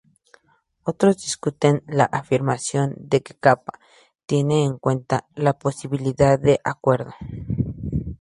Otros 0.81 1.17
discuten 1.17 1.83
la 1.85 2.05
afirmación 2.05 2.95
de 2.97 3.21
que 3.21 3.35
kappa 3.35 3.73
"tiene 4.25 4.65
en 4.65 4.79
cuenta" 4.79 5.27
la 5.35 5.53
posibilidad 5.59 6.39
de 6.39 6.59
acuerdo. 6.63 7.13